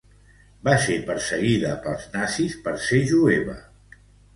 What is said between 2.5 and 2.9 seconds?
per